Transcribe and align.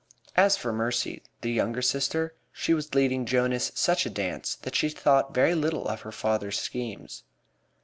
As 0.35 0.57
for 0.57 0.73
Mercy, 0.73 1.21
the 1.41 1.51
younger 1.51 1.83
sister, 1.83 2.33
she 2.51 2.73
was 2.73 2.95
leading 2.95 3.23
Jonas 3.27 3.71
such 3.75 4.07
a 4.07 4.09
dance 4.09 4.55
that 4.63 4.73
she 4.75 4.89
thought 4.89 5.31
very 5.31 5.53
little 5.53 5.87
of 5.87 6.01
her 6.01 6.11
father's 6.11 6.57
schemes. 6.57 7.21